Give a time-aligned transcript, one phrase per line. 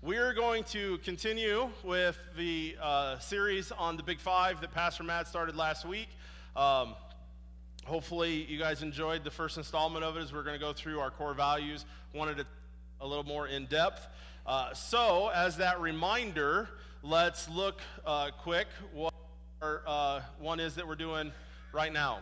[0.00, 5.26] We're going to continue with the uh, series on the Big Five that Pastor Matt
[5.26, 6.06] started last week.
[6.54, 6.94] Um,
[7.84, 11.00] hopefully, you guys enjoyed the first installment of it as we're going to go through
[11.00, 11.84] our core values.
[12.14, 12.46] Wanted it
[13.00, 14.06] a little more in depth.
[14.46, 16.68] Uh, so, as that reminder,
[17.02, 19.12] let's look uh, quick what
[19.60, 21.32] our uh, one is that we're doing
[21.72, 22.20] right now.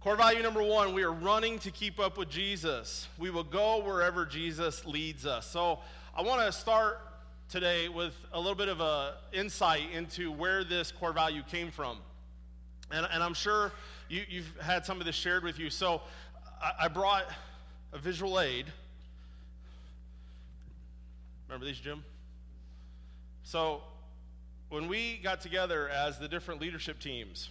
[0.00, 3.06] Core value number one we are running to keep up with Jesus.
[3.16, 5.46] We will go wherever Jesus leads us.
[5.46, 5.78] So,
[6.18, 6.98] I want to start
[7.48, 11.98] today with a little bit of a insight into where this core value came from.
[12.90, 13.70] And, and I'm sure
[14.08, 15.70] you, have had some of this shared with you.
[15.70, 16.00] So
[16.60, 17.26] I, I brought
[17.92, 18.66] a visual aid.
[21.46, 22.02] Remember these, Jim?
[23.44, 23.82] So
[24.70, 27.48] when we got together as the different leadership teams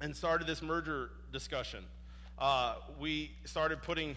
[0.00, 1.84] and started this merger discussion,
[2.38, 4.16] uh, we started putting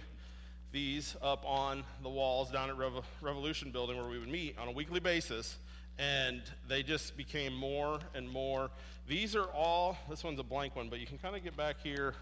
[0.74, 4.68] these up on the walls down at Revo- Revolution Building where we would meet on
[4.68, 5.58] a weekly basis,
[6.00, 8.72] and they just became more and more.
[9.08, 11.76] These are all, this one's a blank one, but you can kind of get back
[11.84, 12.16] here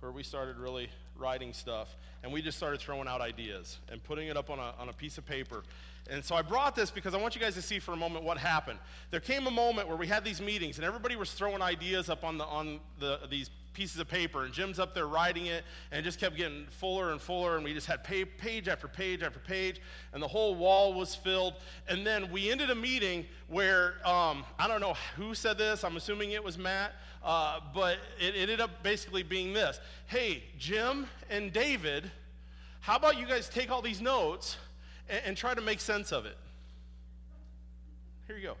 [0.00, 4.26] where we started really writing stuff, and we just started throwing out ideas and putting
[4.26, 5.62] it up on a, on a piece of paper.
[6.10, 8.24] And so I brought this because I want you guys to see for a moment
[8.24, 8.80] what happened.
[9.12, 12.24] There came a moment where we had these meetings, and everybody was throwing ideas up
[12.24, 16.00] on, the, on the, these pieces of paper, and Jim's up there writing it, and
[16.00, 19.40] it just kept getting fuller and fuller, and we just had page after page after
[19.40, 19.80] page,
[20.12, 21.54] and the whole wall was filled.
[21.88, 25.84] And then we ended a meeting where um, I don't know who said this.
[25.84, 31.06] I'm assuming it was Matt, uh, but it ended up basically being this: Hey, Jim
[31.28, 32.10] and David,
[32.80, 34.56] how about you guys take all these notes
[35.08, 36.36] and, and try to make sense of it?
[38.26, 38.56] Here you go.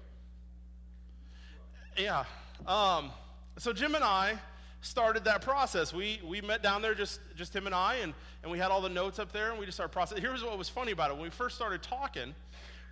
[1.96, 2.24] Yeah.
[2.66, 3.10] Um,
[3.56, 4.38] so Jim and I
[4.84, 5.92] started that process.
[5.92, 8.80] We, we met down there, just, just him and I, and, and we had all
[8.80, 10.22] the notes up there, and we just started processing.
[10.22, 11.14] Here's what was funny about it.
[11.14, 12.34] When we first started talking,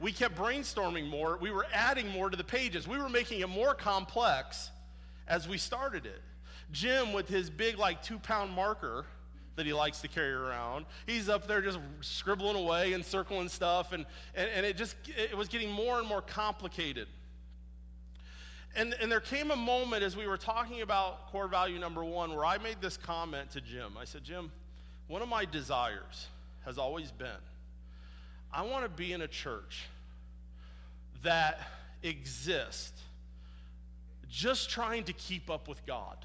[0.01, 1.37] we kept brainstorming more.
[1.41, 2.89] We were adding more to the pages.
[2.89, 4.71] We were making it more complex
[5.29, 6.21] as we started it.
[6.73, 9.05] Jim, with his big, like, two pound marker
[9.57, 13.93] that he likes to carry around, he's up there just scribbling away and circling stuff,
[13.93, 17.07] and, and, and it just it was getting more and more complicated.
[18.75, 22.35] And, and there came a moment as we were talking about core value number one
[22.35, 23.97] where I made this comment to Jim.
[24.01, 24.51] I said, Jim,
[25.09, 26.27] one of my desires
[26.65, 27.29] has always been
[28.53, 29.87] I want to be in a church
[31.23, 31.59] that
[32.03, 33.01] exists
[34.29, 36.17] just trying to keep up with God.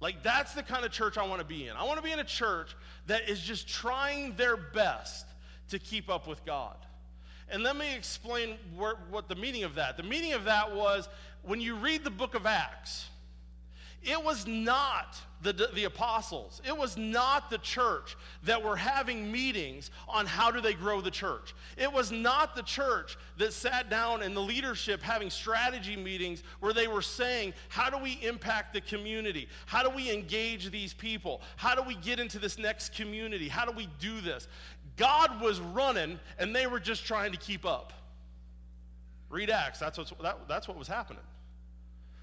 [0.00, 1.76] Like, that's the kind of church I want to be in.
[1.76, 2.76] I want to be in a church
[3.06, 5.26] that is just trying their best
[5.70, 6.76] to keep up with God.
[7.48, 9.96] And let me explain where, what the meaning of that.
[9.96, 11.08] The meaning of that was
[11.42, 13.06] when you read the book of Acts,
[14.02, 19.90] it was not the, the apostles, it was not the church that were having meetings
[20.08, 21.54] on how do they grow the church.
[21.76, 26.72] It was not the church that sat down in the leadership having strategy meetings where
[26.72, 29.48] they were saying, how do we impact the community?
[29.66, 31.42] How do we engage these people?
[31.56, 33.48] How do we get into this next community?
[33.48, 34.48] How do we do this?
[34.96, 37.92] God was running and they were just trying to keep up.
[39.28, 41.22] Read Acts, that's, what's, that, that's what was happening.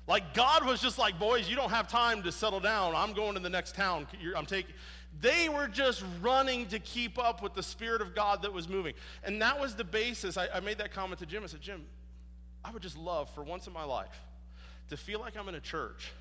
[0.08, 2.94] Like God was just like, boys, you don't have time to settle down.
[2.96, 4.08] I'm going to the next town.
[4.36, 4.74] I'm taking.
[5.22, 8.96] They were just running to keep up with the Spirit of God that was moving.
[9.24, 10.38] And that was the basis.
[10.38, 11.44] I, I made that comment to Jim.
[11.44, 11.86] I said, Jim,
[12.66, 14.20] I would just love for once in my life
[14.90, 16.12] to feel like I'm in a church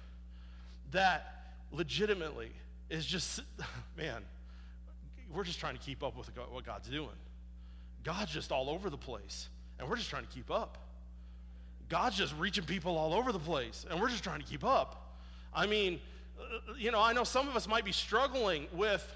[0.92, 2.50] that legitimately
[2.90, 3.40] is just,
[3.96, 4.22] man,
[5.34, 7.08] we're just trying to keep up with what God's doing.
[8.04, 9.48] God's just all over the place,
[9.78, 10.78] and we're just trying to keep up.
[11.88, 15.16] God's just reaching people all over the place, and we're just trying to keep up.
[15.54, 16.00] I mean,
[16.40, 19.06] uh, you know, I know some of us might be struggling with,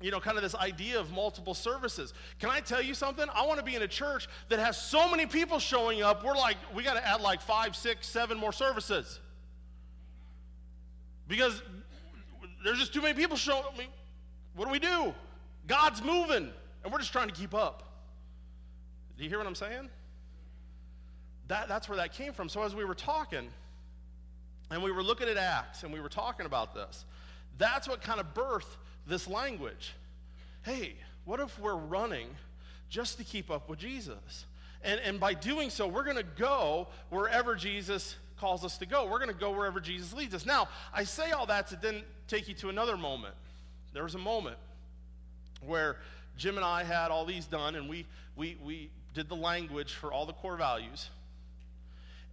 [0.00, 2.12] you know, kind of this idea of multiple services.
[2.38, 3.26] Can I tell you something?
[3.34, 6.36] I want to be in a church that has so many people showing up, we're
[6.36, 9.18] like, we got to add like five, six, seven more services.
[11.28, 11.62] Because
[12.62, 13.72] there's just too many people showing up.
[13.74, 13.88] I mean,
[14.54, 15.14] what do we do?
[15.66, 16.50] God's moving,
[16.84, 17.82] and we're just trying to keep up.
[19.16, 19.88] Do you hear what I'm saying?
[21.48, 22.48] That, that's where that came from.
[22.48, 23.48] So as we were talking,
[24.70, 27.04] and we were looking at Acts, and we were talking about this,
[27.58, 28.76] that's what kind of birthed
[29.06, 29.94] this language.
[30.62, 32.28] Hey, what if we're running
[32.88, 34.46] just to keep up with Jesus?
[34.82, 39.06] And, and by doing so, we're going to go wherever Jesus calls us to go.
[39.06, 40.44] We're going to go wherever Jesus leads us.
[40.44, 43.34] Now, I say all that to then take you to another moment.
[43.92, 44.58] There was a moment
[45.64, 45.96] where
[46.36, 48.06] Jim and I had all these done, and we,
[48.36, 51.08] we, we did the language for all the core values.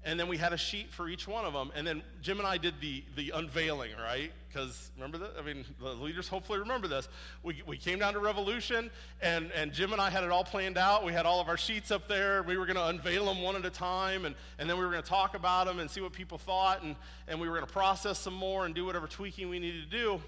[0.06, 1.72] and then we had a sheet for each one of them.
[1.76, 4.32] And then Jim and I did the, the unveiling, right?
[4.50, 5.32] Because remember that?
[5.40, 7.08] I mean, the leaders hopefully remember this.
[7.42, 8.92] We, we came down to Revolution,
[9.22, 11.06] and, and Jim and I had it all planned out.
[11.06, 12.44] We had all of our sheets up there.
[12.44, 14.92] We were going to unveil them one at a time, and, and then we were
[14.92, 16.96] going to talk about them and see what people thought, and,
[17.28, 19.98] and we were going to process some more and do whatever tweaking we needed to
[19.98, 20.22] do.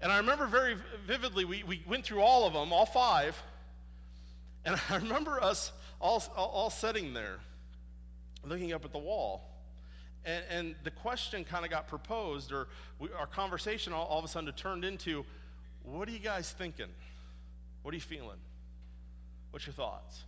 [0.00, 0.76] And I remember very
[1.06, 3.40] vividly, we, we went through all of them, all five,
[4.64, 7.38] and I remember us all, all, sitting there
[8.44, 9.50] looking up at the wall.
[10.24, 14.24] And, and the question kind of got proposed, or we, our conversation all, all of
[14.24, 15.24] a sudden turned into
[15.84, 16.88] what are you guys thinking?
[17.82, 18.38] What are you feeling?
[19.52, 20.24] What's your thoughts?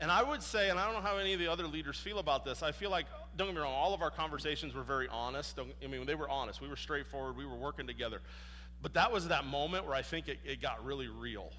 [0.00, 2.18] And I would say, and I don't know how any of the other leaders feel
[2.18, 3.06] about this, I feel like,
[3.36, 5.56] don't get me wrong, all of our conversations were very honest.
[5.56, 6.60] Don't, I mean, they were honest.
[6.60, 7.36] We were straightforward.
[7.36, 8.20] We were working together.
[8.80, 11.50] But that was that moment where I think it, it got really real.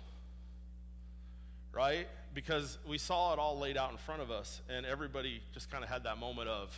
[1.73, 2.07] Right?
[2.33, 5.83] because we saw it all laid out in front of us, and everybody just kind
[5.83, 6.77] of had that moment of,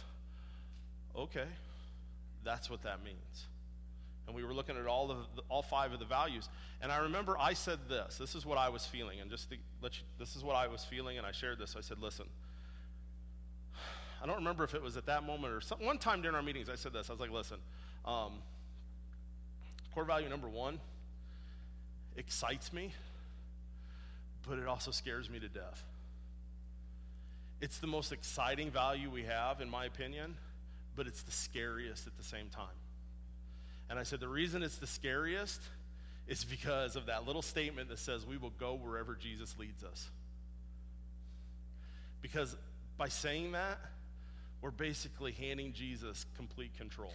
[1.15, 1.45] okay,
[2.43, 3.47] that's what that means.
[4.31, 6.47] And we were looking at all, of the, all five of the values.
[6.81, 8.17] And I remember I said this.
[8.17, 9.19] This is what I was feeling.
[9.19, 11.17] And just to let you, this is what I was feeling.
[11.17, 11.75] And I shared this.
[11.77, 12.25] I said, listen,
[14.23, 16.43] I don't remember if it was at that moment or some, one time during our
[16.43, 17.09] meetings, I said this.
[17.09, 17.57] I was like, listen,
[18.05, 18.33] um,
[19.93, 20.79] core value number one
[22.15, 22.93] excites me
[24.47, 25.83] but it also scares me to death.
[27.59, 30.35] It's the most exciting value we have, in my opinion,
[30.95, 32.65] but it's the scariest at the same time.
[33.91, 35.61] And I said, the reason it's the scariest
[36.25, 40.09] is because of that little statement that says, we will go wherever Jesus leads us.
[42.21, 42.55] Because
[42.97, 43.77] by saying that,
[44.61, 47.11] we're basically handing Jesus complete control.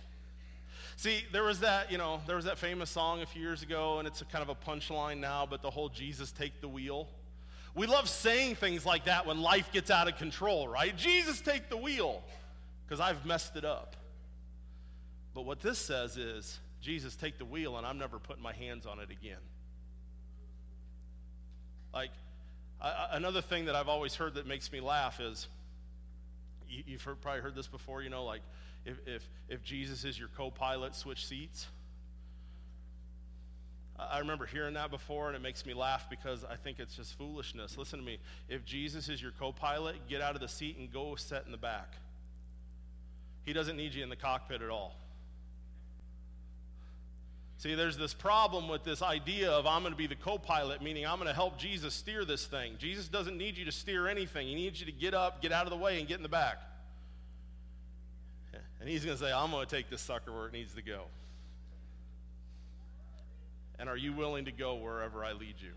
[0.96, 3.98] See, there was that, you know, there was that famous song a few years ago,
[3.98, 7.08] and it's kind of a punchline now, but the whole Jesus take the wheel.
[7.74, 10.94] We love saying things like that when life gets out of control, right?
[10.94, 12.22] Jesus take the wheel,
[12.84, 13.96] because I've messed it up.
[15.34, 18.86] But what this says is, Jesus take the wheel, and I'm never putting my hands
[18.86, 19.40] on it again.
[21.92, 22.10] Like,
[22.80, 25.48] I, another thing that I've always heard that makes me laugh is,
[26.68, 28.42] you, have heard, probably heard this before, you know, like
[28.84, 31.66] if, if, if Jesus is your co pilot, switch seats.
[33.98, 37.16] I remember hearing that before, and it makes me laugh because I think it's just
[37.16, 37.78] foolishness.
[37.78, 38.18] Listen to me.
[38.48, 41.52] If Jesus is your co pilot, get out of the seat and go sit in
[41.52, 41.94] the back.
[43.44, 44.94] He doesn't need you in the cockpit at all.
[47.58, 50.82] See, there's this problem with this idea of I'm going to be the co pilot,
[50.82, 52.74] meaning I'm going to help Jesus steer this thing.
[52.78, 55.64] Jesus doesn't need you to steer anything, He needs you to get up, get out
[55.64, 56.58] of the way, and get in the back.
[58.78, 60.82] And He's going to say, I'm going to take this sucker where it needs to
[60.82, 61.04] go.
[63.78, 65.72] And are you willing to go wherever I lead you?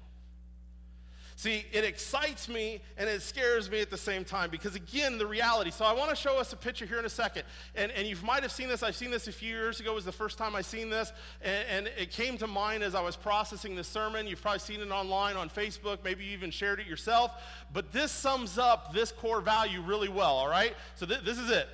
[1.40, 5.26] See, it excites me and it scares me at the same time because, again, the
[5.26, 5.72] reality.
[5.72, 7.44] So, I want to show us a picture here in a second.
[7.76, 8.84] And, and you might have seen this.
[8.84, 11.14] I've seen this a few years ago, it was the first time I seen this.
[11.42, 14.28] And, and it came to mind as I was processing the sermon.
[14.28, 16.00] You've probably seen it online on Facebook.
[16.04, 17.32] Maybe you even shared it yourself.
[17.72, 20.76] But this sums up this core value really well, all right?
[20.96, 21.70] So, th- this is it.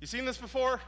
[0.00, 0.80] You seen this before?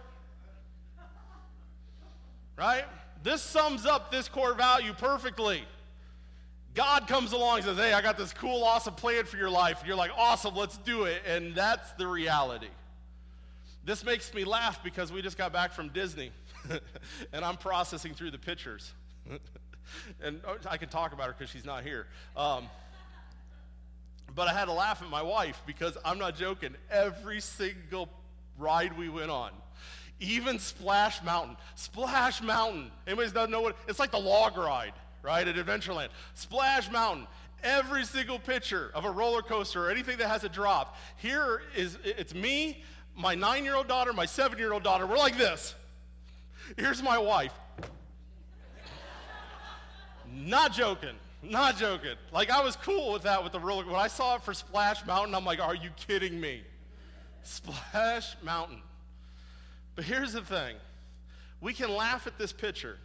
[2.57, 2.87] Right?
[3.23, 5.65] This sums up this core value perfectly.
[6.79, 9.81] God comes along and says, Hey, I got this cool, awesome plan for your life.
[9.81, 11.23] And you're like, Awesome, let's do it.
[11.27, 12.69] And that's the reality.
[13.85, 16.31] This makes me laugh because we just got back from Disney
[17.33, 18.93] and I'm processing through the pictures.
[20.23, 22.07] and oh, I can talk about her because she's not here.
[22.37, 22.69] Um,
[24.33, 26.77] but I had to laugh at my wife because I'm not joking.
[26.93, 28.09] Every single
[28.57, 29.51] ride we went on,
[30.21, 31.57] even Splash Mountain.
[31.75, 32.93] Splash Mountain.
[33.05, 33.77] Anybody doesn't know what?
[33.89, 36.09] It's like the log ride, right, at Adventureland.
[36.35, 37.27] Splash Mountain.
[37.63, 40.97] Every single picture of a roller coaster or anything that has a drop.
[41.17, 42.85] Here is, it's me,
[43.17, 45.07] my nine-year-old daughter, my seven-year-old daughter.
[45.07, 45.75] We're like this.
[46.77, 47.53] Here's my wife.
[50.33, 51.17] Not joking.
[51.43, 52.15] Not joking.
[52.33, 53.85] Like I was cool with that with the roller.
[53.85, 56.63] When I saw it for Splash Mountain, I'm like, are you kidding me?
[57.43, 58.83] Splash Mountain.
[59.97, 60.77] But here's the thing
[61.61, 62.99] we can laugh at this picture,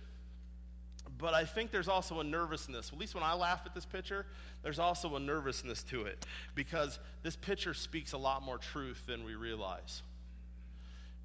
[1.23, 2.91] but I think there's also a nervousness.
[2.91, 4.25] At least when I laugh at this picture,
[4.61, 9.23] there's also a nervousness to it because this picture speaks a lot more truth than
[9.23, 10.01] we realize.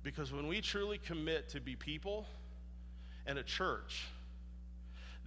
[0.05, 2.27] Because when we truly commit to be people
[3.27, 4.05] and a church,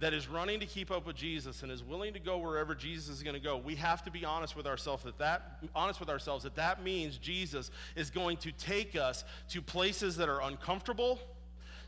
[0.00, 3.10] that is running to keep up with Jesus and is willing to go wherever Jesus
[3.10, 6.08] is going to go, we have to be honest with ourselves that that honest with
[6.08, 11.18] ourselves that that means Jesus is going to take us to places that are uncomfortable,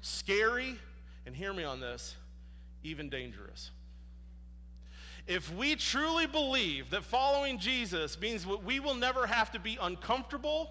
[0.03, 0.77] scary,
[1.25, 2.15] and hear me on this,
[2.85, 3.71] even dangerous.
[5.27, 9.79] If we truly believe that following Jesus means that we will never have to be
[9.81, 10.71] uncomfortable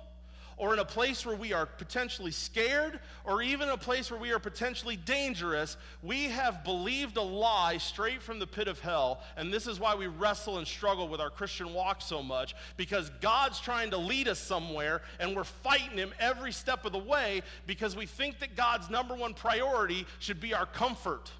[0.58, 4.32] or in a place where we are potentially scared or even a place where we
[4.32, 9.22] are potentially dangerous, we have believed a lie straight from the pit of hell.
[9.36, 13.10] And this is why we wrestle and struggle with our Christian walk so much because
[13.22, 17.41] God's trying to lead us somewhere and we're fighting Him every step of the way
[17.65, 21.32] because we think that God's number one priority should be our comfort.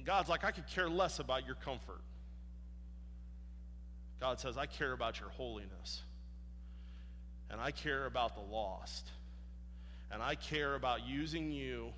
[0.00, 2.00] And God's like, I could care less about your comfort.
[4.18, 6.00] God says, I care about your holiness.
[7.50, 9.10] And I care about the lost.
[10.10, 11.92] And I care about using you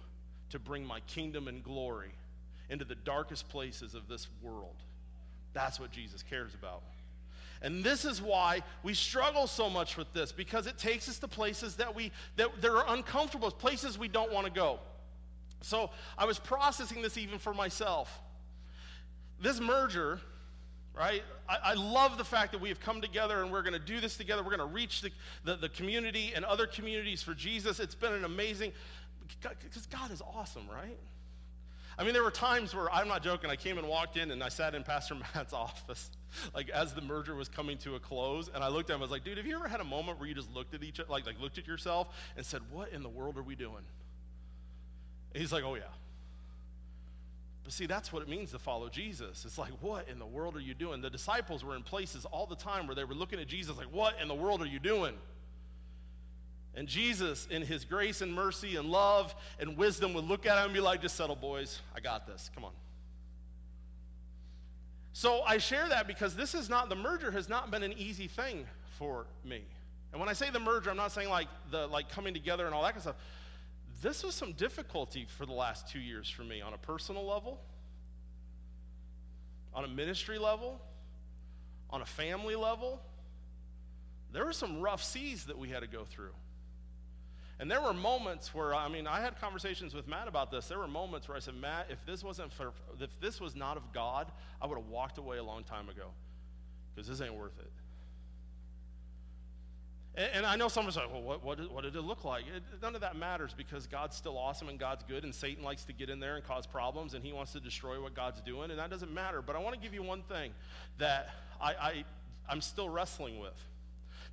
[0.51, 2.11] to bring my kingdom and glory
[2.69, 4.83] into the darkest places of this world.
[5.53, 6.83] That's what Jesus cares about.
[7.63, 11.29] And this is why we struggle so much with this because it takes us to
[11.29, 14.81] places that we that, that are uncomfortable, places we don't want to go.
[15.63, 18.21] So I was processing this even for myself.
[19.41, 20.21] This merger,
[20.95, 21.23] right?
[21.49, 24.01] I, I love the fact that we have come together and we're going to do
[24.01, 24.43] this together.
[24.43, 25.11] We're going to reach the,
[25.45, 27.81] the, the community and other communities for Jesus.
[27.81, 28.73] It's been an amazing,
[29.41, 30.99] because God is awesome, right?
[31.99, 34.43] I mean, there were times where, I'm not joking, I came and walked in and
[34.43, 36.11] I sat in Pastor Matt's office,
[36.55, 39.03] like as the merger was coming to a close, and I looked at him, I
[39.03, 41.01] was like, dude, have you ever had a moment where you just looked at each
[41.09, 43.83] like, like looked at yourself and said, what in the world are we doing?
[45.35, 45.83] He's like, oh yeah.
[47.65, 49.45] But see, that's what it means to follow Jesus.
[49.45, 51.01] It's like, what in the world are you doing?
[51.01, 53.93] The disciples were in places all the time where they were looking at Jesus like,
[53.93, 55.15] what in the world are you doing?
[56.75, 60.65] And Jesus, in his grace and mercy and love and wisdom, would look at him
[60.65, 61.81] and be like, just settle, boys.
[61.95, 62.51] I got this.
[62.55, 62.73] Come on.
[65.13, 68.27] So I share that because this is not, the merger has not been an easy
[68.27, 68.67] thing
[68.99, 69.63] for me.
[70.11, 72.75] And when I say the merger, I'm not saying like the like coming together and
[72.75, 73.17] all that kind of stuff
[74.03, 77.61] this was some difficulty for the last two years for me on a personal level,
[79.73, 80.81] on a ministry level,
[81.89, 83.01] on a family level.
[84.33, 86.33] There were some rough seas that we had to go through.
[87.61, 90.67] And there were moments where, I mean, I had conversations with Matt about this.
[90.67, 93.77] There were moments where I said, Matt, if this wasn't for, if this was not
[93.77, 96.07] of God, I would have walked away a long time ago
[96.93, 97.71] because this ain't worth it.
[100.15, 102.43] And, I know someone's like, well, what, what, what did it look like?
[102.43, 105.87] It, none of that matters because God's still awesome and God's good, and Satan likes
[105.87, 108.71] to get in there and cause problems, and he wants to destroy what God's doing,
[108.71, 109.41] and that doesn't matter.
[109.41, 110.53] But I want to give you one thing
[110.99, 112.05] that I, I,
[112.47, 113.59] I'm still wrestling with.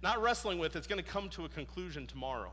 [0.04, 2.52] Not wrestling with, it's going to come to a conclusion tomorrow.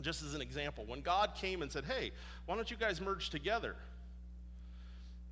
[0.00, 2.10] Just as an example, when God came and said, hey,
[2.46, 3.76] why don't you guys merge together?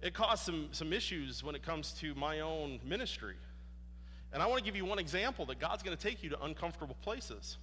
[0.03, 3.37] It caused some, some issues when it comes to my own ministry.
[4.33, 6.43] And I want to give you one example that God's going to take you to
[6.43, 7.59] uncomfortable places.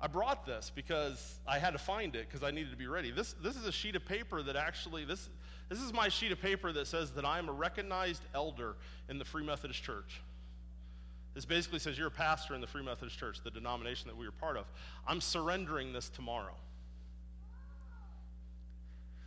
[0.00, 3.10] I brought this because I had to find it because I needed to be ready.
[3.10, 5.28] This, this is a sheet of paper that actually, this,
[5.68, 8.76] this is my sheet of paper that says that I am a recognized elder
[9.08, 10.20] in the Free Methodist Church.
[11.34, 14.26] This basically says you're a pastor in the Free Methodist Church, the denomination that we
[14.26, 14.66] are part of.
[15.06, 16.54] I'm surrendering this tomorrow.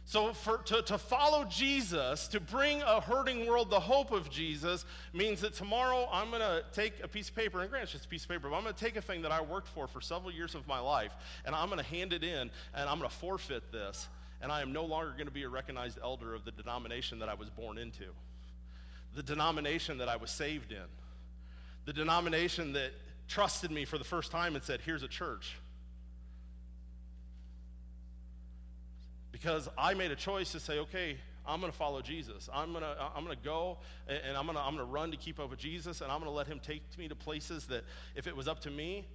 [0.10, 4.84] So, for, to, to follow Jesus, to bring a hurting world the hope of Jesus,
[5.14, 8.06] means that tomorrow I'm going to take a piece of paper, and granted it's just
[8.06, 9.88] a piece of paper, but I'm going to take a thing that I worked for
[9.88, 11.12] for several years of my life,
[11.46, 14.08] and I'm going to hand it in, and I'm going to forfeit this,
[14.42, 17.30] and I am no longer going to be a recognized elder of the denomination that
[17.30, 18.06] I was born into,
[19.14, 20.88] the denomination that I was saved in,
[21.86, 22.94] the denomination that
[23.28, 25.56] trusted me for the first time and said, Here's a church.
[29.32, 32.50] Because I made a choice to say, okay, I'm going to follow Jesus.
[32.54, 35.12] I'm going to I'm going to go and I'm going to I'm going to run
[35.12, 37.66] to keep up with Jesus and I'm going to let him take me to places
[37.68, 37.84] that
[38.16, 39.08] if it was up to me,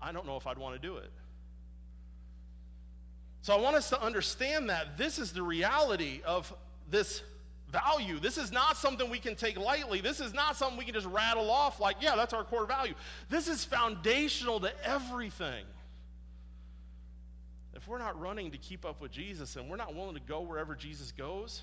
[0.00, 1.10] I don't know if I'd want to do it.
[3.40, 6.52] So I want us to understand that this is the reality of
[6.90, 7.22] this
[7.70, 8.18] value.
[8.18, 10.00] This is not something we can take lightly.
[10.00, 12.94] This is not something we can just rattle off like, yeah, that's our core value.
[13.28, 15.64] This is foundational to everything
[17.74, 20.40] if we're not running to keep up with Jesus and we're not willing to go
[20.40, 21.62] wherever Jesus goes,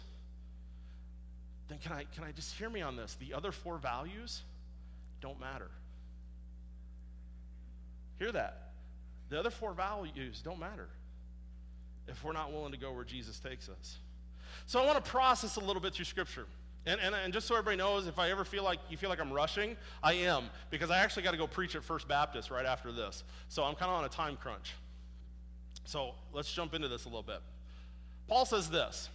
[1.67, 3.15] then can I, can I just hear me on this?
[3.19, 4.43] The other four values
[5.21, 5.69] don't matter.
[8.19, 8.71] Hear that.
[9.29, 10.88] The other four values don't matter
[12.07, 13.97] if we're not willing to go where Jesus takes us.
[14.67, 16.45] So I want to process a little bit through Scripture.
[16.85, 19.19] And, and, and just so everybody knows, if I ever feel like you feel like
[19.19, 22.65] I'm rushing, I am, because I actually got to go preach at First Baptist right
[22.65, 23.24] after this.
[23.50, 24.74] So I'm kind of on a time crunch.
[25.84, 27.41] So let's jump into this a little bit.
[28.27, 29.10] Paul says this.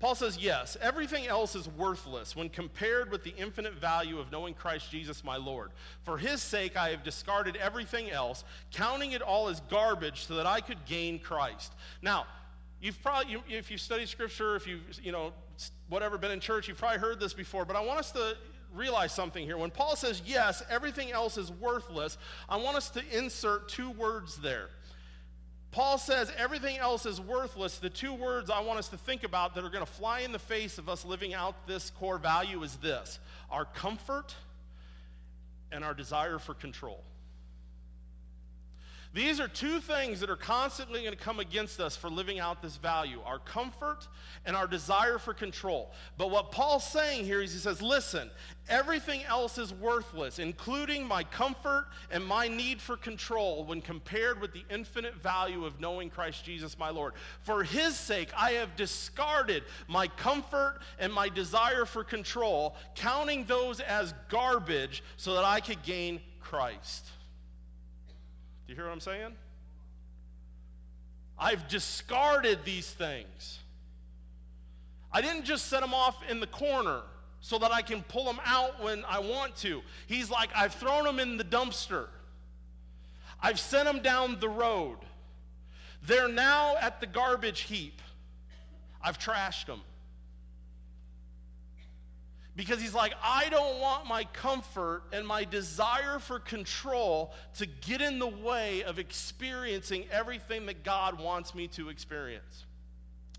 [0.00, 4.54] Paul says, Yes, everything else is worthless when compared with the infinite value of knowing
[4.54, 5.70] Christ Jesus my Lord.
[6.02, 10.46] For his sake, I have discarded everything else, counting it all as garbage so that
[10.46, 11.72] I could gain Christ.
[12.02, 12.26] Now,
[12.84, 15.32] You've probably, you, if you've studied scripture, if you've, you know,
[15.88, 18.36] whatever, been in church, you've probably heard this before, but I want us to
[18.74, 19.56] realize something here.
[19.56, 24.36] When Paul says, yes, everything else is worthless, I want us to insert two words
[24.36, 24.68] there.
[25.74, 27.78] Paul says everything else is worthless.
[27.78, 30.30] The two words I want us to think about that are going to fly in
[30.30, 33.18] the face of us living out this core value is this
[33.50, 34.36] our comfort
[35.72, 37.02] and our desire for control.
[39.14, 42.60] These are two things that are constantly going to come against us for living out
[42.60, 44.08] this value our comfort
[44.44, 45.92] and our desire for control.
[46.18, 48.28] But what Paul's saying here is he says, listen,
[48.68, 54.52] everything else is worthless, including my comfort and my need for control when compared with
[54.52, 57.12] the infinite value of knowing Christ Jesus my Lord.
[57.42, 63.78] For his sake, I have discarded my comfort and my desire for control, counting those
[63.78, 67.06] as garbage so that I could gain Christ.
[68.66, 69.34] Do you hear what I'm saying?
[71.38, 73.58] I've discarded these things.
[75.12, 77.02] I didn't just set them off in the corner
[77.40, 79.82] so that I can pull them out when I want to.
[80.06, 82.06] He's like, I've thrown them in the dumpster.
[83.42, 84.96] I've sent them down the road.
[86.06, 88.00] They're now at the garbage heap.
[89.02, 89.82] I've trashed them.
[92.56, 98.00] Because he's like, I don't want my comfort and my desire for control to get
[98.00, 102.64] in the way of experiencing everything that God wants me to experience.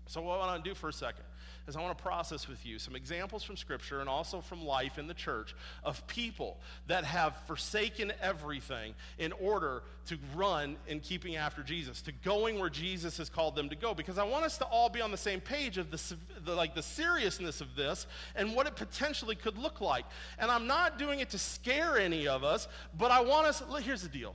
[0.06, 1.24] So, what I want to do for a second
[1.66, 4.98] is I want to process with you some examples from Scripture and also from life
[4.98, 5.54] in the church
[5.84, 12.12] of people that have forsaken everything in order to run in keeping after Jesus, to
[12.12, 13.94] going where Jesus has called them to go.
[13.94, 16.74] Because I want us to all be on the same page of the, the like
[16.74, 20.04] the seriousness of this and what it potentially could look like.
[20.38, 23.62] And I'm not doing it to scare any of us, but I want us.
[23.82, 24.34] Here's the deal.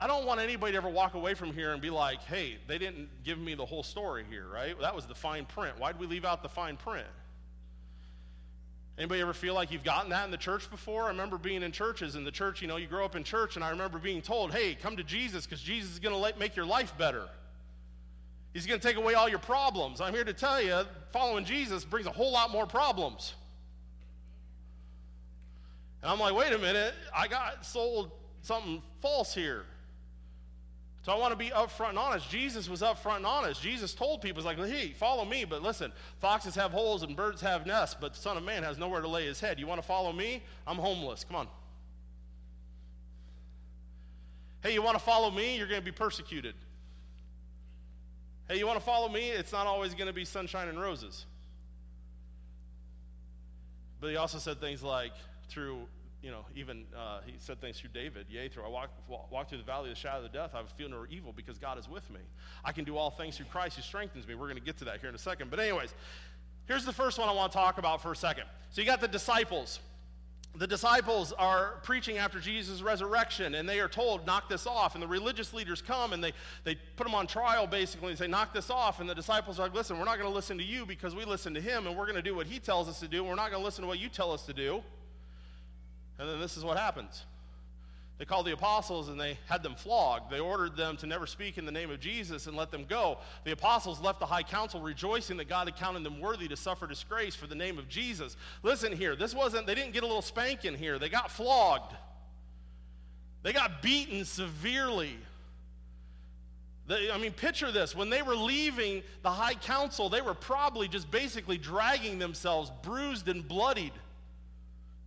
[0.00, 2.78] I don't want anybody to ever walk away from here and be like, hey, they
[2.78, 4.78] didn't give me the whole story here, right?
[4.80, 5.78] That was the fine print.
[5.78, 7.06] Why did we leave out the fine print?
[8.96, 11.04] Anybody ever feel like you've gotten that in the church before?
[11.04, 13.56] I remember being in churches, in the church, you know, you grow up in church,
[13.56, 16.56] and I remember being told, hey, come to Jesus because Jesus is going to make
[16.56, 17.28] your life better.
[18.52, 20.00] He's going to take away all your problems.
[20.00, 23.34] I'm here to tell you, following Jesus brings a whole lot more problems.
[26.02, 28.10] And I'm like, wait a minute, I got sold
[28.42, 29.64] something false here.
[31.08, 32.28] So I want to be upfront and honest.
[32.28, 33.62] Jesus was upfront and honest.
[33.62, 37.40] Jesus told people, "He's like, hey, follow me, but listen, foxes have holes and birds
[37.40, 39.58] have nests, but the Son of Man has nowhere to lay his head.
[39.58, 40.42] You want to follow me?
[40.66, 41.24] I'm homeless.
[41.24, 41.48] Come on.
[44.62, 45.56] Hey, you want to follow me?
[45.56, 46.54] You're going to be persecuted.
[48.46, 49.30] Hey, you want to follow me?
[49.30, 51.24] It's not always going to be sunshine and roses.
[54.02, 55.12] But he also said things like,
[55.48, 55.86] through
[56.22, 58.26] you know, even uh, he said things through David.
[58.28, 58.90] Yea, through I walk,
[59.30, 61.78] walk through the valley of the shadow of death, I feel no evil because God
[61.78, 62.20] is with me.
[62.64, 64.34] I can do all things through Christ who strengthens me.
[64.34, 65.50] We're going to get to that here in a second.
[65.50, 65.94] But, anyways,
[66.66, 68.44] here's the first one I want to talk about for a second.
[68.70, 69.78] So, you got the disciples.
[70.56, 74.94] The disciples are preaching after Jesus' resurrection, and they are told, knock this off.
[74.94, 76.32] And the religious leaders come and they,
[76.64, 78.98] they put them on trial, basically, and say, knock this off.
[78.98, 81.24] And the disciples are like, listen, we're not going to listen to you because we
[81.24, 83.36] listen to him, and we're going to do what he tells us to do, we're
[83.36, 84.82] not going to listen to what you tell us to do.
[86.18, 87.24] And then this is what happens.
[88.18, 90.28] They called the apostles and they had them flogged.
[90.28, 93.18] They ordered them to never speak in the name of Jesus and let them go.
[93.44, 96.88] The apostles left the high council rejoicing that God had counted them worthy to suffer
[96.88, 98.36] disgrace for the name of Jesus.
[98.64, 100.98] Listen here, this wasn't, they didn't get a little spanking here.
[100.98, 101.94] They got flogged.
[103.44, 105.16] They got beaten severely.
[106.88, 107.94] They, I mean, picture this.
[107.94, 113.28] When they were leaving the high council, they were probably just basically dragging themselves, bruised
[113.28, 113.92] and bloodied.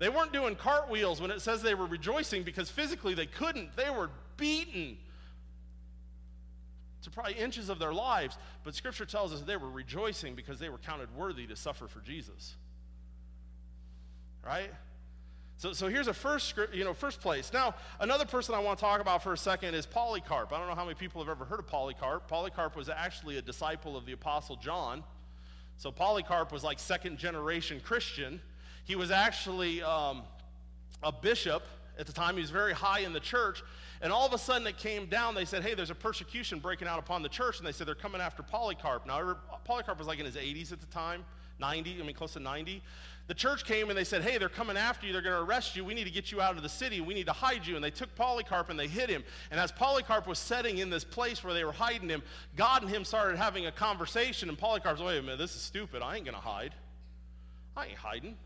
[0.01, 3.75] They weren't doing cartwheels when it says they were rejoicing because physically they couldn't.
[3.75, 4.97] They were beaten
[7.03, 8.35] to probably inches of their lives.
[8.63, 11.99] But Scripture tells us they were rejoicing because they were counted worthy to suffer for
[11.99, 12.55] Jesus.
[14.43, 14.71] Right?
[15.57, 17.53] So, so here's a first, you know, first place.
[17.53, 20.51] Now, another person I want to talk about for a second is Polycarp.
[20.51, 22.27] I don't know how many people have ever heard of Polycarp.
[22.27, 25.03] Polycarp was actually a disciple of the Apostle John.
[25.77, 28.41] So Polycarp was like second generation Christian.
[28.85, 30.23] He was actually um,
[31.03, 31.63] a bishop
[31.97, 32.35] at the time.
[32.35, 33.63] He was very high in the church.
[34.01, 35.35] And all of a sudden it came down.
[35.35, 37.59] They said, hey, there's a persecution breaking out upon the church.
[37.59, 39.05] And they said, they're coming after Polycarp.
[39.05, 41.23] Now, Polycarp was like in his 80s at the time,
[41.59, 42.81] 90, I mean, close to 90.
[43.27, 45.13] The church came and they said, hey, they're coming after you.
[45.13, 45.85] They're going to arrest you.
[45.85, 46.99] We need to get you out of the city.
[46.99, 47.75] We need to hide you.
[47.75, 49.23] And they took Polycarp and they hid him.
[49.51, 52.23] And as Polycarp was sitting in this place where they were hiding him,
[52.57, 54.49] God and him started having a conversation.
[54.49, 56.01] And Polycarp's, wait a minute, this is stupid.
[56.01, 56.73] I ain't going to hide.
[57.77, 58.37] I ain't hiding.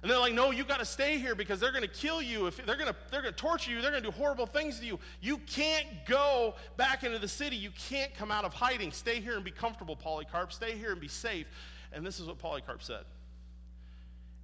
[0.00, 2.46] And they're like, no, you got to stay here because they're going to kill you.
[2.46, 4.78] If they're going to they're going to torture you, they're going to do horrible things
[4.78, 4.98] to you.
[5.20, 7.56] You can't go back into the city.
[7.56, 8.92] You can't come out of hiding.
[8.92, 10.52] Stay here and be comfortable, Polycarp.
[10.52, 11.46] Stay here and be safe.
[11.92, 13.04] And this is what Polycarp said.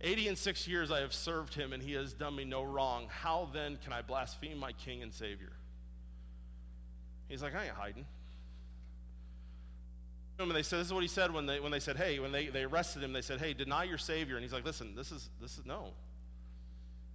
[0.01, 3.07] 80 and 6 years I have served him and he has done me no wrong.
[3.09, 5.53] How then can I blaspheme my king and savior?
[7.29, 8.07] He's like, I ain't hiding.
[10.39, 12.33] And they said, this is what he said when they, when they said, hey, when
[12.33, 14.35] they, they arrested him, they said, hey, deny your Savior.
[14.35, 15.93] And he's like, listen, this is, this is no.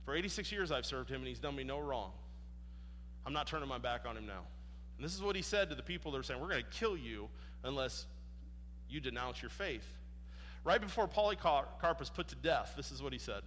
[0.06, 2.12] For 86 years I've served him, and he's done me no wrong.
[3.26, 4.42] I'm not turning my back on him now.
[4.98, 6.78] And this is what he said to the people that were saying, we're going to
[6.80, 7.30] kill you
[7.64, 8.06] unless
[8.90, 9.86] you denounce your faith.
[10.64, 13.42] Right before Polycarp was put to death, this is what he said.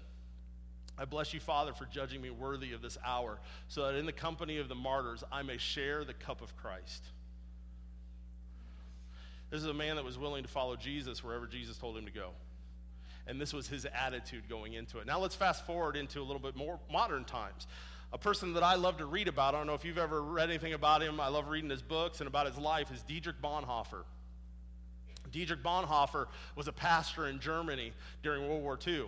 [0.98, 4.12] I bless you, Father, for judging me worthy of this hour, so that in the
[4.12, 7.02] company of the martyrs I may share the cup of Christ.
[9.52, 12.10] This is a man that was willing to follow Jesus wherever Jesus told him to
[12.10, 12.30] go.
[13.26, 15.06] And this was his attitude going into it.
[15.06, 17.66] Now let's fast forward into a little bit more modern times.
[18.14, 20.48] A person that I love to read about, I don't know if you've ever read
[20.48, 24.04] anything about him, I love reading his books and about his life, is Dietrich Bonhoeffer.
[25.30, 29.04] Dietrich Bonhoeffer was a pastor in Germany during World War II.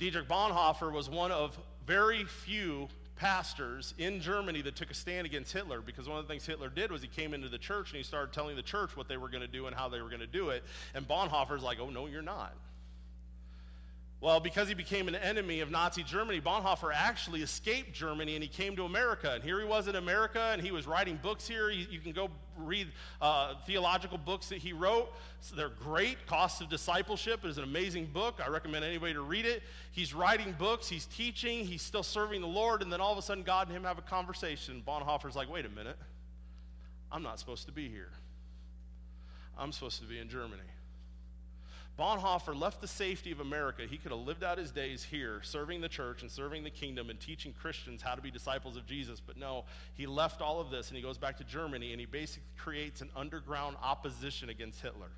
[0.00, 2.88] Dietrich Bonhoeffer was one of very few
[3.18, 6.68] pastors in Germany that took a stand against Hitler because one of the things Hitler
[6.68, 9.16] did was he came into the church and he started telling the church what they
[9.16, 10.62] were going to do and how they were going to do it.
[10.94, 12.54] And Bonhoeffer's like, oh, no, you're not.
[14.20, 18.48] Well, because he became an enemy of Nazi Germany, Bonhoeffer actually escaped Germany and he
[18.48, 19.30] came to America.
[19.32, 21.70] And here he was in America and he was writing books here.
[21.70, 22.88] You, you can go read
[23.22, 25.12] uh, theological books that he wrote.
[25.40, 26.26] So they're great.
[26.26, 28.40] Cost of Discipleship is an amazing book.
[28.44, 29.62] I recommend anybody to read it.
[29.92, 32.82] He's writing books, he's teaching, he's still serving the Lord.
[32.82, 34.82] And then all of a sudden, God and him have a conversation.
[34.84, 35.96] Bonhoeffer's like, wait a minute.
[37.12, 38.10] I'm not supposed to be here,
[39.56, 40.62] I'm supposed to be in Germany.
[41.98, 43.82] Bonhoeffer left the safety of America.
[43.88, 47.10] He could have lived out his days here, serving the church and serving the kingdom
[47.10, 49.20] and teaching Christians how to be disciples of Jesus.
[49.20, 52.06] But no, he left all of this and he goes back to Germany and he
[52.06, 55.10] basically creates an underground opposition against Hitler.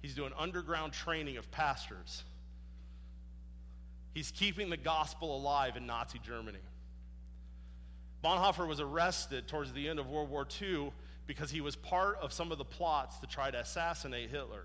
[0.00, 2.24] He's doing underground training of pastors.
[4.14, 6.58] He's keeping the gospel alive in Nazi Germany.
[8.24, 10.90] Bonhoeffer was arrested towards the end of World War II
[11.30, 14.64] because he was part of some of the plots to try to assassinate Hitler.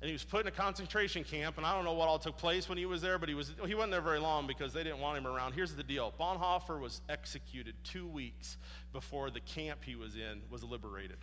[0.00, 2.38] And he was put in a concentration camp, and I don't know what all took
[2.38, 4.84] place when he was there, but he, was, he wasn't there very long because they
[4.84, 5.54] didn't want him around.
[5.54, 8.56] Here's the deal Bonhoeffer was executed two weeks
[8.92, 11.18] before the camp he was in was liberated.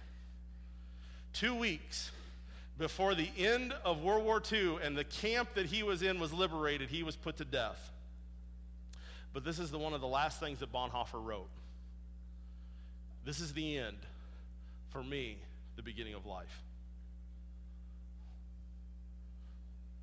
[1.31, 2.11] Two weeks
[2.77, 6.33] before the end of World War II and the camp that he was in was
[6.33, 7.89] liberated, he was put to death.
[9.31, 11.47] But this is the, one of the last things that Bonhoeffer wrote.
[13.25, 13.97] This is the end.
[14.89, 15.37] For me,
[15.75, 16.63] the beginning of life.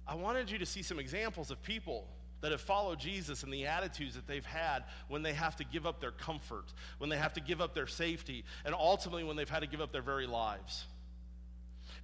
[0.06, 2.06] I wanted you to see some examples of people
[2.40, 5.86] that have followed Jesus and the attitudes that they've had when they have to give
[5.86, 9.50] up their comfort, when they have to give up their safety, and ultimately when they've
[9.50, 10.86] had to give up their very lives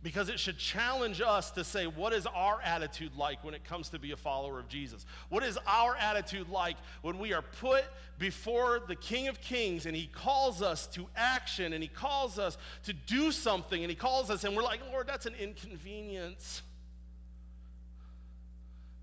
[0.05, 3.88] because it should challenge us to say, what is our attitude like when it comes
[3.88, 5.07] to be a follower of Jesus?
[5.31, 7.85] What is our attitude like when we are put
[8.19, 12.59] before the King of Kings and he calls us to action and he calls us
[12.85, 16.61] to do something and he calls us and we're like, Lord, that's an inconvenience.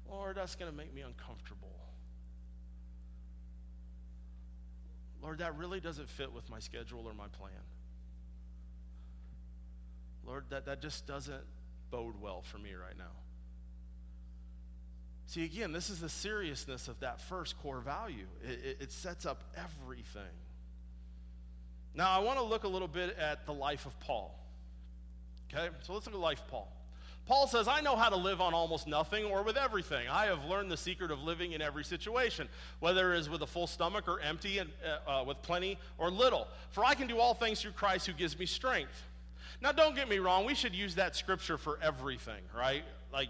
[0.07, 1.75] Lord, that's going to make me uncomfortable.
[5.23, 7.53] Lord, that really doesn't fit with my schedule or my plan.
[10.25, 11.43] Lord, that, that just doesn't
[11.89, 13.11] bode well for me right now.
[15.27, 18.27] See, again, this is the seriousness of that first core value.
[18.43, 20.21] It, it, it sets up everything.
[21.93, 24.37] Now, I want to look a little bit at the life of Paul.
[25.53, 25.69] Okay?
[25.83, 26.71] So let's look at the life of Paul.
[27.27, 30.07] Paul says, I know how to live on almost nothing or with everything.
[30.09, 33.47] I have learned the secret of living in every situation, whether it is with a
[33.47, 36.47] full stomach or empty and uh, uh, with plenty or little.
[36.71, 39.01] For I can do all things through Christ who gives me strength.
[39.59, 42.83] Now, don't get me wrong, we should use that scripture for everything, right?
[43.11, 43.29] Like,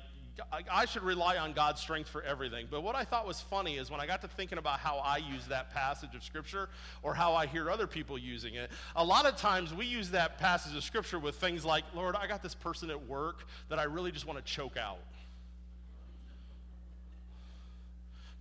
[0.72, 2.68] I should rely on God's strength for everything.
[2.70, 5.18] But what I thought was funny is when I got to thinking about how I
[5.18, 6.70] use that passage of Scripture
[7.04, 10.40] or how I hear other people using it, a lot of times we use that
[10.40, 13.84] passage of Scripture with things like, Lord, I got this person at work that I
[13.84, 15.00] really just want to choke out.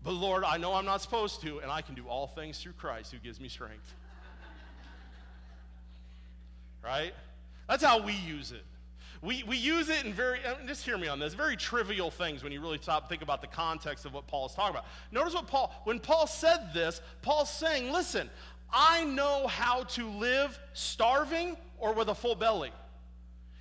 [0.02, 2.72] But Lord, I know I'm not supposed to, and I can do all things through
[2.72, 3.94] Christ who gives me strength.
[6.84, 7.12] right?
[7.70, 8.64] That's how we use it.
[9.22, 12.42] We, we use it in very, um, just hear me on this, very trivial things
[12.42, 14.86] when you really stop think about the context of what Paul is talking about.
[15.12, 18.28] Notice what Paul, when Paul said this, Paul's saying, listen,
[18.72, 22.72] I know how to live starving or with a full belly.